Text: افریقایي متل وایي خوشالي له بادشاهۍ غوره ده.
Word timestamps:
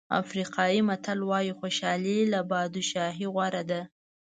افریقایي 0.21 0.81
متل 0.89 1.19
وایي 1.29 1.51
خوشالي 1.59 2.17
له 2.33 2.39
بادشاهۍ 2.51 3.25
غوره 3.33 3.63
ده. 3.69 3.81